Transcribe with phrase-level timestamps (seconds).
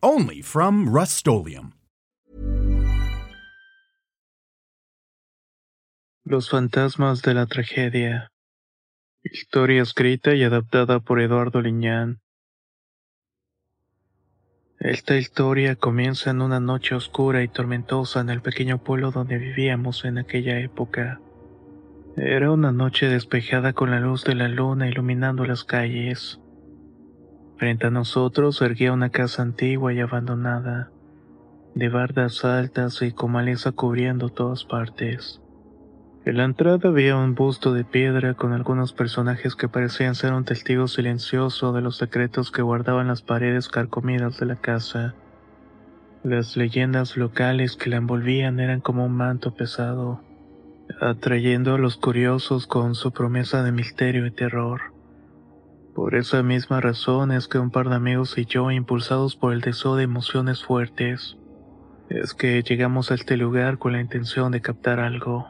[0.00, 1.26] Only from Rust
[6.24, 8.30] Los fantasmas de la tragedia.
[9.24, 12.20] Historia escrita y adaptada por Eduardo Liñán.
[14.78, 20.04] Esta historia comienza en una noche oscura y tormentosa en el pequeño pueblo donde vivíamos
[20.04, 21.20] en aquella época.
[22.16, 26.38] Era una noche despejada con la luz de la luna iluminando las calles.
[27.58, 30.92] Frente a nosotros erguía una casa antigua y abandonada,
[31.74, 35.42] de bardas altas y con maleza cubriendo todas partes.
[36.24, 40.44] En la entrada había un busto de piedra con algunos personajes que parecían ser un
[40.44, 45.16] testigo silencioso de los secretos que guardaban las paredes carcomidas de la casa.
[46.22, 50.20] Las leyendas locales que la envolvían eran como un manto pesado,
[51.00, 54.97] atrayendo a los curiosos con su promesa de misterio y terror.
[55.98, 59.60] Por esa misma razón es que un par de amigos y yo, impulsados por el
[59.60, 61.36] deseo de emociones fuertes,
[62.08, 65.48] es que llegamos a este lugar con la intención de captar algo.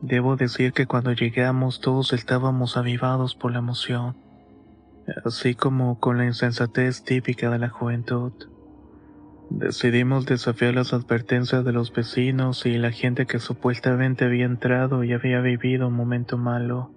[0.00, 4.16] Debo decir que cuando llegamos todos estábamos avivados por la emoción,
[5.26, 8.32] así como con la insensatez típica de la juventud.
[9.50, 15.12] Decidimos desafiar las advertencias de los vecinos y la gente que supuestamente había entrado y
[15.12, 16.94] había vivido un momento malo,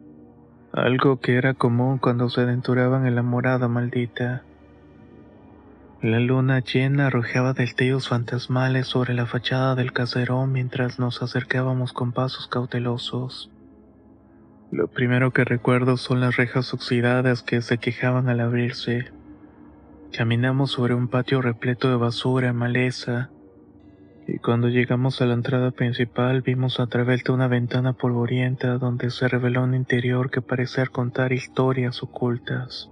[0.73, 4.43] algo que era común cuando se aventuraban en la morada maldita.
[6.01, 12.11] La luna llena arrojaba destellos fantasmales sobre la fachada del caserón mientras nos acercábamos con
[12.11, 13.51] pasos cautelosos.
[14.71, 19.11] Lo primero que recuerdo son las rejas oxidadas que se quejaban al abrirse.
[20.13, 23.29] Caminamos sobre un patio repleto de basura maleza,
[24.27, 29.09] y cuando llegamos a la entrada principal vimos a través de una ventana polvorienta donde
[29.09, 32.89] se reveló un interior que parecía contar historias ocultas.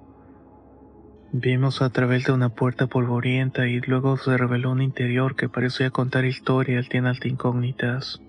[1.32, 5.92] Vimos a través de una puerta polvorienta y luego se reveló un interior que parecía
[5.92, 8.20] contar historias llenas de incógnitas.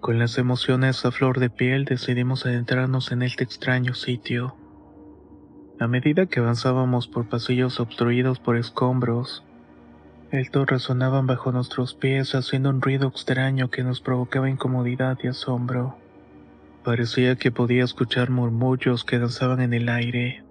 [0.00, 4.54] Con las emociones a flor de piel decidimos adentrarnos en este extraño sitio.
[5.80, 9.44] A medida que avanzábamos por pasillos obstruidos por escombros,
[10.32, 15.96] estos resonaban bajo nuestros pies haciendo un ruido extraño que nos provocaba incomodidad y asombro.
[16.84, 20.42] Parecía que podía escuchar murmullos que danzaban en el aire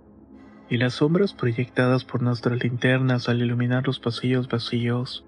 [0.69, 5.25] y las sombras proyectadas por nuestras linternas al iluminar los pasillos vacíos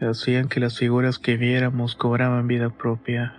[0.00, 3.36] hacían que las figuras que viéramos cobraban vida propia.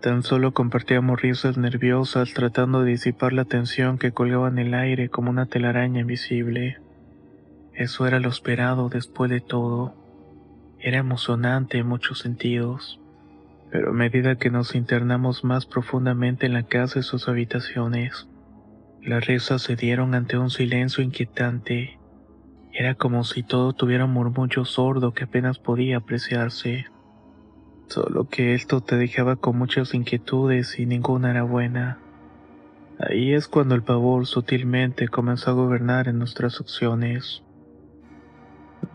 [0.00, 5.08] Tan solo compartíamos risas nerviosas tratando de disipar la tensión que colgaba en el aire
[5.08, 6.78] como una telaraña invisible.
[7.78, 9.94] Eso era lo esperado después de todo.
[10.80, 13.00] Era emocionante en muchos sentidos.
[13.70, 18.26] Pero a medida que nos internamos más profundamente en la casa y sus habitaciones,
[19.00, 22.00] las risas se dieron ante un silencio inquietante.
[22.72, 26.86] Era como si todo tuviera un murmullo sordo que apenas podía apreciarse.
[27.86, 32.00] Solo que esto te dejaba con muchas inquietudes y ninguna era buena.
[32.98, 37.44] Ahí es cuando el pavor sutilmente comenzó a gobernar en nuestras acciones.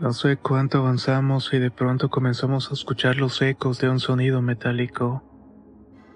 [0.04, 4.42] No sé cuánto avanzamos y de pronto comenzamos a escuchar los ecos de un sonido
[4.42, 5.22] metálico.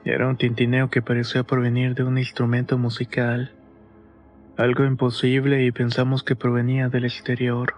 [0.04, 3.54] Era un tintineo que parecía provenir de un instrumento musical
[4.58, 7.76] algo imposible y pensamos que provenía del exterior.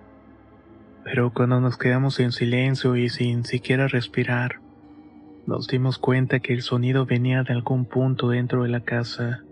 [1.04, 4.58] Pero cuando nos quedamos en silencio y sin siquiera respirar,
[5.46, 9.44] nos dimos cuenta que el sonido venía de algún punto dentro de la casa.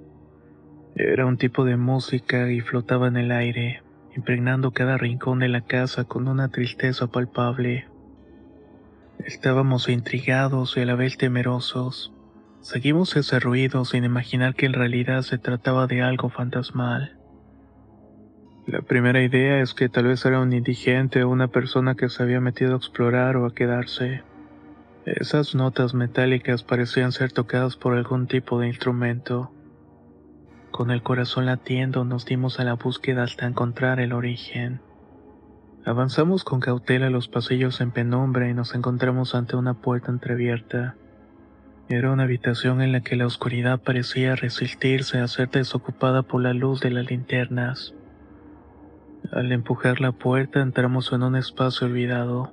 [0.96, 3.84] Era un tipo de música y flotaba en el aire,
[4.18, 7.86] impregnando cada rincón de la casa con una tristeza palpable.
[9.24, 12.12] Estábamos intrigados y a la vez temerosos.
[12.60, 17.16] Seguimos ese ruido sin imaginar que en realidad se trataba de algo fantasmal.
[18.66, 22.20] La primera idea es que tal vez era un indigente o una persona que se
[22.20, 24.24] había metido a explorar o a quedarse.
[25.06, 29.52] Esas notas metálicas parecían ser tocadas por algún tipo de instrumento.
[30.78, 34.80] Con el corazón latiendo nos dimos a la búsqueda hasta encontrar el origen.
[35.84, 40.94] Avanzamos con cautela los pasillos en penumbra y nos encontramos ante una puerta entreabierta.
[41.88, 46.54] Era una habitación en la que la oscuridad parecía resistirse a ser desocupada por la
[46.54, 47.92] luz de las linternas.
[49.32, 52.52] Al empujar la puerta entramos en un espacio olvidado.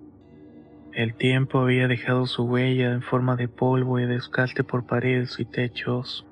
[0.94, 5.45] El tiempo había dejado su huella en forma de polvo y descalte por paredes y
[5.45, 6.25] techos.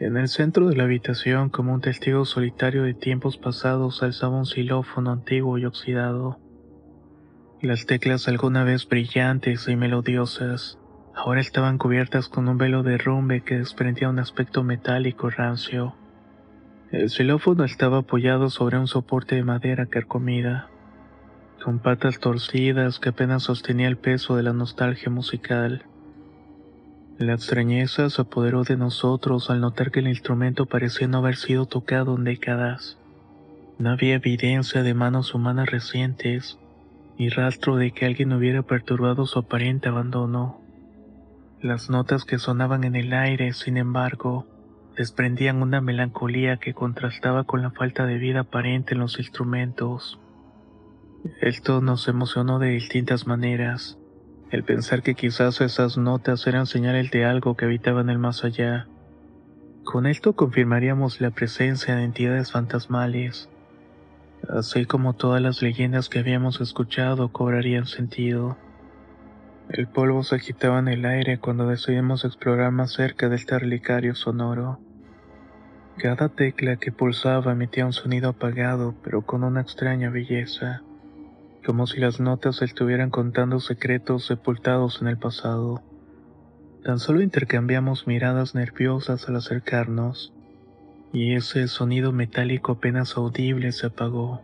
[0.00, 4.44] En el centro de la habitación, como un testigo solitario de tiempos pasados, alzaba un
[4.44, 6.40] xilófono antiguo y oxidado.
[7.62, 10.80] Las teclas alguna vez brillantes y melodiosas,
[11.14, 15.94] ahora estaban cubiertas con un velo de rumbe que desprendía un aspecto metálico rancio.
[16.90, 20.70] El xilófono estaba apoyado sobre un soporte de madera carcomida,
[21.64, 25.86] con patas torcidas que apenas sostenía el peso de la nostalgia musical.
[27.18, 31.66] La extrañeza se apoderó de nosotros al notar que el instrumento parecía no haber sido
[31.66, 32.98] tocado en décadas.
[33.78, 36.58] No había evidencia de manos humanas recientes,
[37.16, 40.60] ni rastro de que alguien hubiera perturbado su aparente abandono.
[41.60, 44.46] Las notas que sonaban en el aire, sin embargo,
[44.96, 50.18] desprendían una melancolía que contrastaba con la falta de vida aparente en los instrumentos.
[51.40, 53.98] Esto nos emocionó de distintas maneras.
[54.50, 58.44] El pensar que quizás esas notas eran señales de algo que habitaba en el más
[58.44, 58.86] allá.
[59.84, 63.48] Con esto confirmaríamos la presencia de entidades fantasmales,
[64.48, 68.56] así como todas las leyendas que habíamos escuchado cobrarían sentido.
[69.68, 74.14] El polvo se agitaba en el aire cuando decidimos explorar más cerca de este relicario
[74.14, 74.78] sonoro.
[75.96, 80.82] Cada tecla que pulsaba emitía un sonido apagado pero con una extraña belleza,
[81.64, 85.82] como si las notas estuvieran contando secretos sepultados en el pasado.
[86.84, 90.34] Tan solo intercambiamos miradas nerviosas al acercarnos,
[91.12, 94.42] y ese sonido metálico apenas audible se apagó.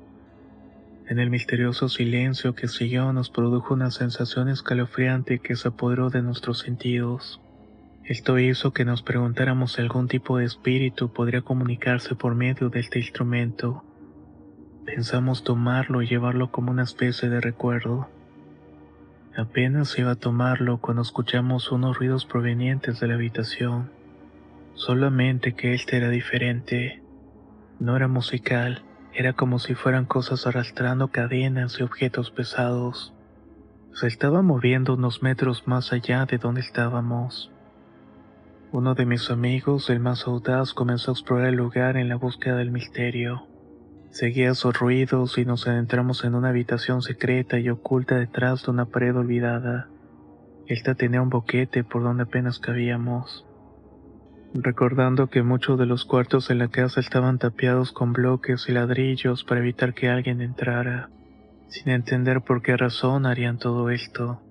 [1.06, 6.22] En el misterioso silencio que siguió nos produjo una sensación escalofriante que se apoderó de
[6.22, 7.40] nuestros sentidos.
[8.04, 12.80] Esto hizo que nos preguntáramos si algún tipo de espíritu podría comunicarse por medio de
[12.80, 13.84] este instrumento.
[14.94, 18.08] Pensamos tomarlo y llevarlo como una especie de recuerdo.
[19.36, 23.90] Apenas iba a tomarlo cuando escuchamos unos ruidos provenientes de la habitación.
[24.74, 27.02] Solamente que este era diferente.
[27.78, 28.82] No era musical
[29.12, 33.12] era como si fueran cosas arrastrando cadenas y objetos pesados.
[33.92, 37.50] Se estaba moviendo unos metros más allá de donde estábamos.
[38.72, 42.56] Uno de mis amigos, el más audaz, comenzó a explorar el lugar en la búsqueda
[42.56, 43.49] del misterio.
[44.10, 48.86] Seguía esos ruidos y nos adentramos en una habitación secreta y oculta detrás de una
[48.86, 49.88] pared olvidada.
[50.66, 53.46] Esta tenía un boquete por donde apenas cabíamos
[54.54, 59.44] recordando que muchos de los cuartos en la casa estaban tapiados con bloques y ladrillos
[59.44, 61.08] para evitar que alguien entrara,
[61.68, 64.42] sin entender por qué razón harían todo esto.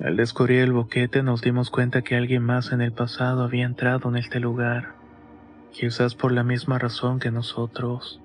[0.00, 4.08] Al descubrir el boquete nos dimos cuenta que alguien más en el pasado había entrado
[4.08, 4.94] en este lugar,
[5.72, 8.21] quizás por la misma razón que nosotros.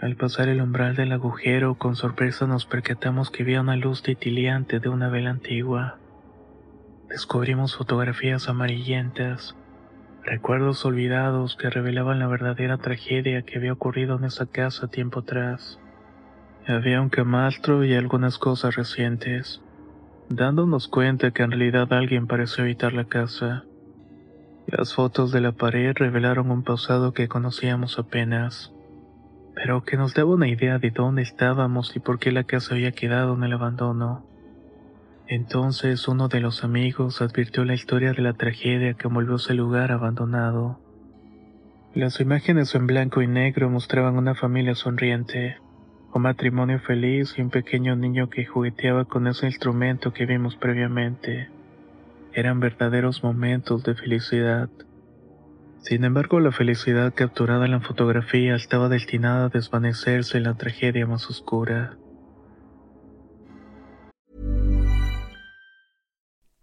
[0.00, 4.78] Al pasar el umbral del agujero, con sorpresa nos percatamos que había una luz titiliante
[4.78, 5.98] de una vela antigua.
[7.08, 9.56] Descubrimos fotografías amarillentas,
[10.22, 15.80] recuerdos olvidados que revelaban la verdadera tragedia que había ocurrido en esa casa tiempo atrás.
[16.66, 19.62] Había un camastro y algunas cosas recientes,
[20.28, 23.64] dándonos cuenta que en realidad alguien pareció habitar la casa.
[24.66, 28.74] Las fotos de la pared revelaron un pasado que conocíamos apenas,
[29.56, 32.92] pero que nos daba una idea de dónde estábamos y por qué la casa había
[32.92, 34.26] quedado en el abandono.
[35.26, 39.92] Entonces uno de los amigos advirtió la historia de la tragedia que envolvió ese lugar
[39.92, 40.78] abandonado.
[41.94, 45.56] Las imágenes en blanco y negro mostraban una familia sonriente,
[46.12, 51.48] un matrimonio feliz y un pequeño niño que jugueteaba con ese instrumento que vimos previamente.
[52.34, 54.68] Eran verdaderos momentos de felicidad.
[55.86, 61.06] Sin embargo, la felicidad capturada en la fotografía estaba destinada a desvanecerse en la tragedia
[61.06, 61.96] más oscura.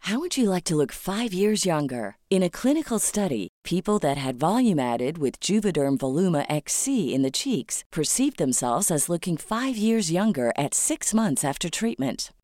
[0.01, 2.17] How would you like to look five years younger?
[2.29, 7.31] In a clinical study, people that had volume added with Juvederm Voluma XC in the
[7.31, 12.33] cheeks perceived themselves as looking five years younger at six months after treatment.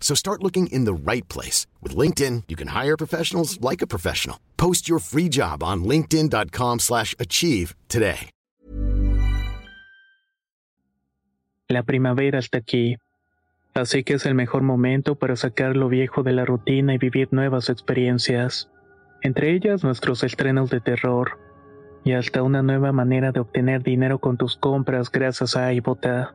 [0.00, 1.66] So start looking in the right place.
[1.82, 4.38] With LinkedIn, you can hire professionals like a professional.
[4.56, 8.30] Post your free job on linkedin.com slash achieve today.
[11.68, 12.96] La primavera está aquí.
[13.74, 17.28] Así que es el mejor momento para sacar lo viejo de la rutina y vivir
[17.32, 18.70] nuevas experiencias.
[19.20, 21.38] Entre ellas nuestros estrenos de terror.
[22.04, 26.34] Y hasta una nueva manera de obtener dinero con tus compras gracias a iBota.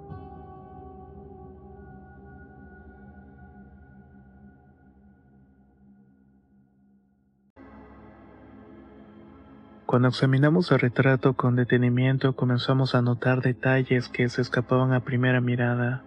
[9.91, 15.41] Cuando examinamos el retrato con detenimiento comenzamos a notar detalles que se escapaban a primera
[15.41, 16.01] mirada.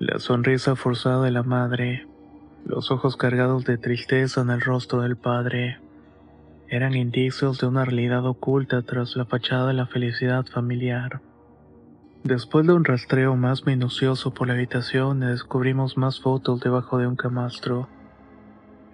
[0.00, 2.08] La sonrisa forzada de la madre,
[2.64, 5.78] los ojos cargados de tristeza en el rostro del padre,
[6.66, 11.20] eran indicios de una realidad oculta tras la fachada de la felicidad familiar.
[12.24, 17.14] Después de un rastreo más minucioso por la habitación, descubrimos más fotos debajo de un
[17.14, 17.88] camastro.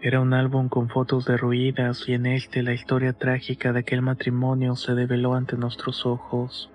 [0.00, 4.76] Era un álbum con fotos derruidas y en este la historia trágica de aquel matrimonio
[4.76, 6.70] se develó ante nuestros ojos.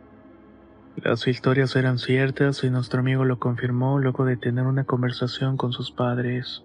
[0.98, 5.72] Las historias eran ciertas y nuestro amigo lo confirmó luego de tener una conversación con
[5.72, 6.64] sus padres.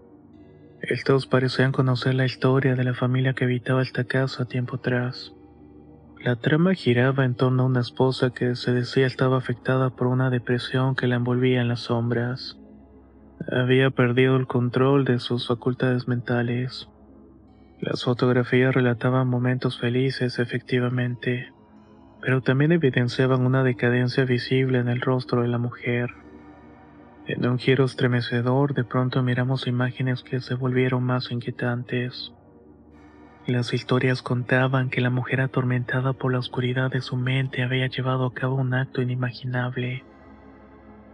[0.82, 5.32] Estos parecían conocer la historia de la familia que habitaba esta casa tiempo atrás.
[6.24, 10.28] La trama giraba en torno a una esposa que se decía estaba afectada por una
[10.28, 12.58] depresión que la envolvía en las sombras.
[13.46, 16.88] Había perdido el control de sus facultades mentales.
[17.80, 21.52] Las fotografías relataban momentos felices, efectivamente,
[22.20, 26.10] pero también evidenciaban una decadencia visible en el rostro de la mujer.
[27.26, 32.32] En un giro estremecedor, de pronto miramos imágenes que se volvieron más inquietantes.
[33.46, 38.26] Las historias contaban que la mujer atormentada por la oscuridad de su mente había llevado
[38.26, 40.04] a cabo un acto inimaginable.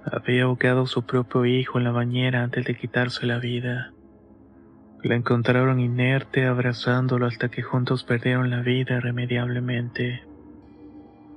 [0.04, 3.92] Había ahogado a su propio hijo en la bañera antes de quitarse la vida.
[5.02, 10.22] La encontraron inerte abrazándolo hasta que juntos perdieron la vida irremediablemente.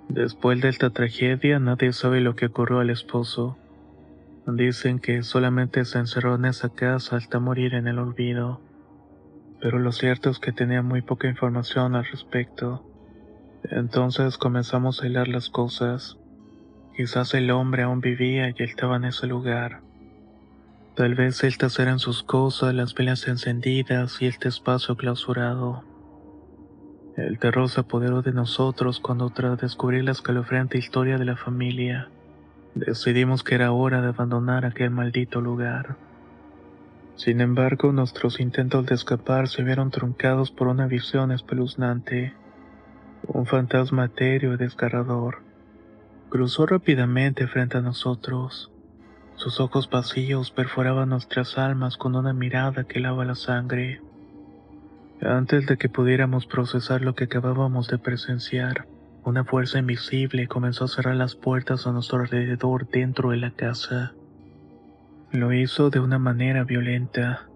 [0.09, 3.57] Después de esta tragedia nadie sabe lo que ocurrió al esposo.
[4.45, 8.61] Dicen que solamente se encerró en esa casa hasta morir en el olvido.
[9.61, 12.85] Pero lo cierto es que tenía muy poca información al respecto.
[13.63, 16.17] Entonces comenzamos a hilar las cosas.
[16.97, 19.81] Quizás el hombre aún vivía y estaba en ese lugar.
[20.95, 25.83] Tal vez estas eran sus cosas, las velas encendidas y este espacio clausurado.
[27.15, 32.09] El terror se apoderó de nosotros cuando tras descubrir la escalofriante historia de la familia,
[32.73, 35.97] decidimos que era hora de abandonar aquel maldito lugar.
[37.15, 42.33] Sin embargo, nuestros intentos de escapar se vieron truncados por una visión espeluznante.
[43.27, 45.46] Un fantasma etéreo y desgarrador
[46.29, 48.71] cruzó rápidamente frente a nosotros.
[49.35, 54.01] Sus ojos vacíos perforaban nuestras almas con una mirada que lava la sangre.
[55.21, 58.87] Antes de que pudiéramos procesar lo que acabábamos de presenciar,
[59.23, 64.13] una fuerza invisible comenzó a cerrar las puertas a nuestro alrededor dentro de la casa.
[65.31, 67.47] Lo hizo de una manera violenta.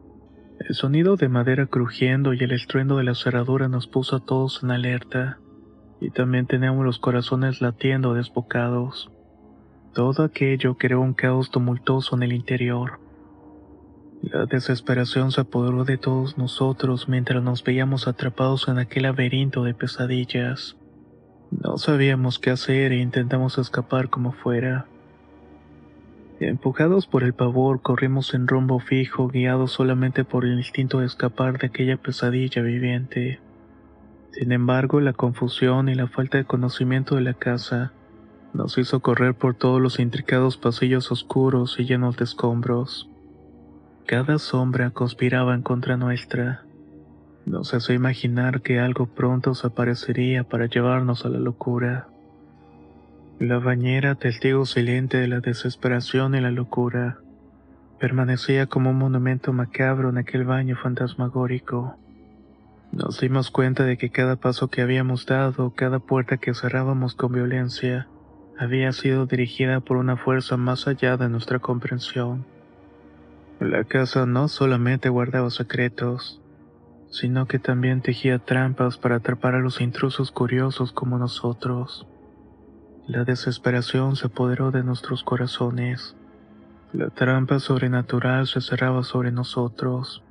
[0.59, 4.61] El sonido de madera crujiendo y el estruendo de la cerradura nos puso a todos
[4.63, 5.39] en alerta,
[6.01, 9.11] y también teníamos los corazones latiendo desbocados.
[9.93, 12.99] Todo aquello creó un caos tumultuoso en el interior.
[14.23, 19.75] La desesperación se apoderó de todos nosotros mientras nos veíamos atrapados en aquel laberinto de
[19.75, 20.75] pesadillas.
[21.51, 24.87] No sabíamos qué hacer e intentamos escapar como fuera.
[26.39, 31.59] Empujados por el pavor, corrimos en rumbo fijo, guiados solamente por el instinto de escapar
[31.59, 33.39] de aquella pesadilla viviente.
[34.31, 37.91] Sin embargo, la confusión y la falta de conocimiento de la casa
[38.53, 43.09] nos hizo correr por todos los intricados pasillos oscuros y llenos de escombros.
[44.05, 46.63] Cada sombra conspiraba en contra nuestra.
[47.45, 52.07] Nos hace imaginar que algo pronto se aparecería para llevarnos a la locura.
[53.39, 57.19] La bañera, testigo silente de la desesperación y la locura,
[57.99, 61.97] permanecía como un monumento macabro en aquel baño fantasmagórico.
[62.91, 67.31] Nos dimos cuenta de que cada paso que habíamos dado, cada puerta que cerrábamos con
[67.31, 68.09] violencia,
[68.59, 72.45] había sido dirigida por una fuerza más allá de nuestra comprensión.
[73.61, 76.41] La casa no solamente guardaba secretos,
[77.09, 82.07] sino que también tejía trampas para atrapar a los intrusos curiosos como nosotros.
[83.07, 86.17] La desesperación se apoderó de nuestros corazones.
[86.91, 90.23] La trampa sobrenatural se cerraba sobre nosotros.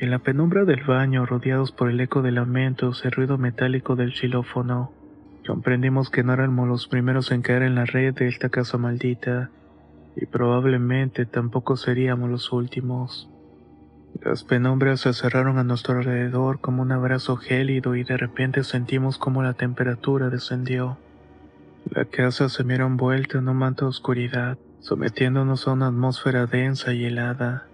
[0.00, 3.96] En la penumbra del baño, rodeados por el eco de lamentos y el ruido metálico
[3.96, 4.90] del xilófono,
[5.46, 9.50] comprendimos que no éramos los primeros en caer en la red de esta casa maldita,
[10.16, 13.28] y probablemente tampoco seríamos los últimos.
[14.22, 19.18] Las penumbras se cerraron a nuestro alrededor como un abrazo gélido y de repente sentimos
[19.18, 20.96] como la temperatura descendió.
[21.90, 26.94] La casa se miró envuelta en un manto de oscuridad, sometiéndonos a una atmósfera densa
[26.94, 27.69] y helada.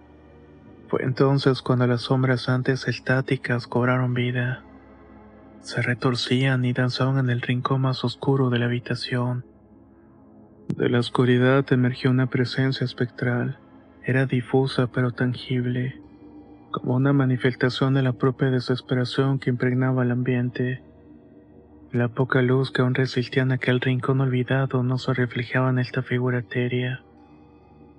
[0.87, 4.63] Fue entonces cuando las sombras antes estáticas cobraron vida.
[5.59, 9.45] Se retorcían y danzaban en el rincón más oscuro de la habitación.
[10.75, 13.59] De la oscuridad emergió una presencia espectral.
[14.03, 16.01] Era difusa pero tangible
[16.71, 20.83] como una manifestación de la propia desesperación que impregnaba el ambiente.
[21.91, 26.03] La poca luz que aún resistía en aquel rincón olvidado no se reflejaba en esta
[26.03, 27.03] figura etérea.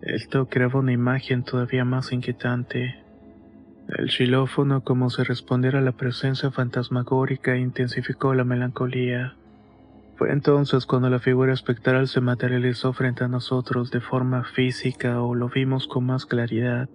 [0.02, 3.02] Esto creaba una imagen todavía más inquietante.
[3.88, 9.34] El xilófono, como si respondiera a la presencia fantasmagórica, intensificó la melancolía.
[10.16, 15.34] Fue entonces cuando la figura espectral se materializó frente a nosotros de forma física o
[15.34, 16.88] lo vimos con más claridad.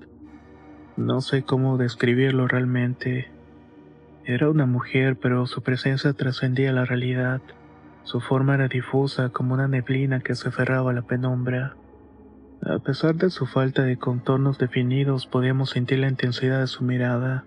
[0.97, 3.31] No sé cómo describirlo realmente.
[4.25, 7.41] Era una mujer, pero su presencia trascendía la realidad.
[8.03, 11.75] Su forma era difusa como una neblina que se aferraba a la penumbra.
[12.65, 17.45] A pesar de su falta de contornos definidos, podíamos sentir la intensidad de su mirada.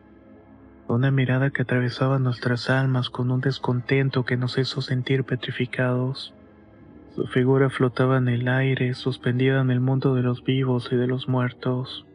[0.89, 6.35] Una mirada que atravesaba nuestras almas con un descontento que nos hizo sentir petrificados.
[7.15, 11.07] Su figura flotaba en el aire, suspendida en el mundo de los vivos y de
[11.07, 12.07] los muertos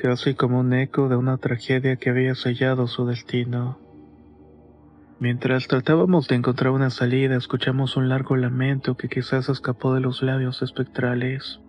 [0.00, 3.78] casi como un eco de una tragedia que había sellado su destino.
[5.18, 10.22] Mientras tratábamos de encontrar una salida, escuchamos un largo lamento que quizás escapó de los
[10.22, 11.60] labios espectrales.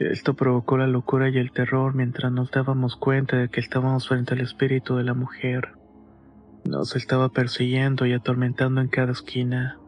[0.00, 4.34] Esto provocó la locura y el terror mientras nos dábamos cuenta de que estábamos frente
[4.34, 5.74] al espíritu de la mujer.
[6.64, 9.78] Nos estaba persiguiendo y atormentando en cada esquina,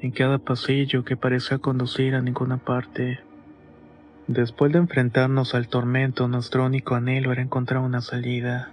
[0.00, 3.20] en cada pasillo que parecía conducir a ninguna parte.
[4.28, 8.70] Después de enfrentarnos al tormento, nuestro único anhelo era encontrar una salida.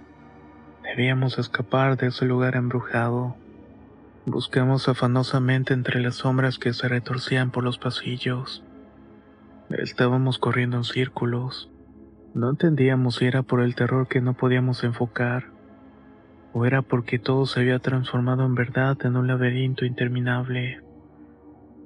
[0.82, 3.36] Debíamos escapar de ese lugar embrujado.
[4.24, 8.64] Buscamos afanosamente entre las sombras que se retorcían por los pasillos.
[9.78, 11.70] Estábamos corriendo en círculos.
[12.34, 15.46] No entendíamos si era por el terror que no podíamos enfocar,
[16.52, 20.80] o era porque todo se había transformado en verdad en un laberinto interminable.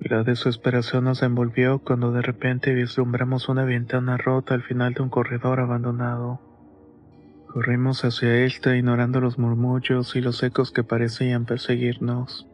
[0.01, 5.09] La desesperación nos envolvió cuando de repente vislumbramos una ventana rota al final de un
[5.09, 6.41] corredor abandonado.
[7.49, 12.49] Corrimos hacia esta ignorando los murmullos y los ecos que parecían perseguirnos.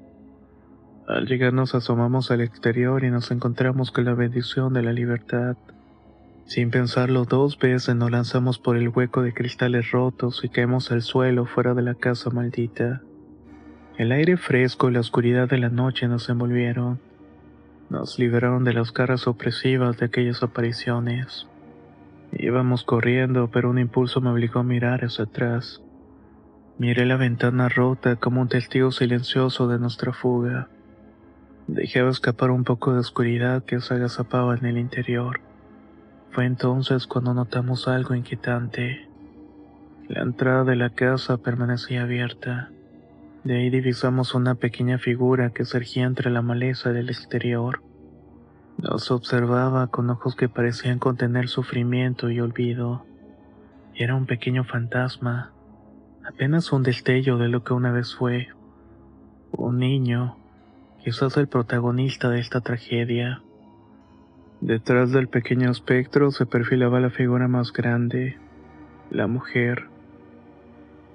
[1.07, 5.57] Al llegar nos asomamos al exterior y nos encontramos con la bendición de la libertad.
[6.45, 11.03] Sin pensarlo dos veces nos lanzamos por el hueco de cristales rotos y caemos al
[11.03, 13.03] suelo fuera de la casa maldita.
[13.99, 16.99] El aire fresco y la oscuridad de la noche nos envolvieron
[17.93, 21.47] nos liberaron de las caras opresivas de aquellas apariciones.
[22.33, 25.83] Íbamos corriendo, pero un impulso me obligó a mirar hacia atrás.
[26.79, 30.71] Miré la ventana rota como un testigo silencioso de nuestra fuga.
[31.73, 35.41] Dejaba escapar un poco de oscuridad que se agazapaba en el interior.
[36.31, 39.09] Fue entonces cuando notamos algo inquietante.
[40.07, 42.71] La entrada de la casa permanecía abierta.
[43.45, 47.83] De ahí divisamos una pequeña figura que surgía entre la maleza del exterior.
[48.77, 53.07] Nos observaba con ojos que parecían contener sufrimiento y olvido.
[53.95, 55.53] Era un pequeño fantasma,
[56.23, 58.49] apenas un destello de lo que una vez fue.
[59.53, 60.37] Un niño,
[61.05, 63.43] quizás el protagonista de esta tragedia.
[64.61, 68.39] Detrás del pequeño espectro se perfilaba la figura más grande,
[69.11, 69.89] la mujer.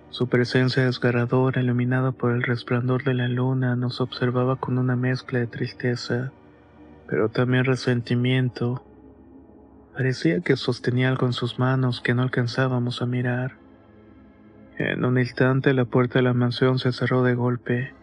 [0.09, 5.39] Su presencia desgarradora, iluminada por el resplandor de la luna, nos observaba con una mezcla
[5.39, 6.31] de tristeza,
[7.07, 8.83] pero también resentimiento.
[9.93, 13.53] Parecía que sostenía algo en sus manos que no alcanzábamos a mirar.
[14.77, 17.93] En un instante la puerta de la mansión se cerró de golpe,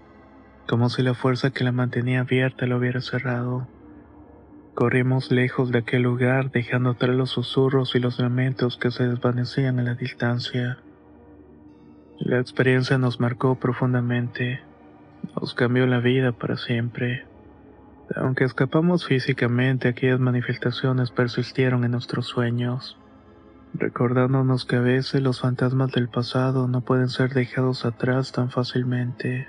[0.68, 3.66] como si la fuerza que la mantenía abierta la hubiera cerrado.
[4.74, 9.78] Corrimos lejos de aquel lugar, dejando atrás los susurros y los lamentos que se desvanecían
[9.78, 10.78] a la distancia.
[12.18, 14.62] La experiencia nos marcó profundamente,
[15.40, 17.24] nos cambió la vida para siempre.
[18.16, 22.98] Aunque escapamos físicamente, aquellas manifestaciones persistieron en nuestros sueños,
[23.74, 29.48] recordándonos que a veces los fantasmas del pasado no pueden ser dejados atrás tan fácilmente.